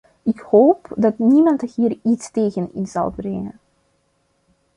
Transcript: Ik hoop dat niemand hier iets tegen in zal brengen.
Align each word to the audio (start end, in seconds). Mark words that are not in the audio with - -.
Ik 0.23 0.39
hoop 0.39 0.91
dat 0.95 1.17
niemand 1.19 1.61
hier 1.61 1.99
iets 2.03 2.31
tegen 2.31 2.73
in 2.73 2.85
zal 2.87 3.09
brengen. 3.11 3.59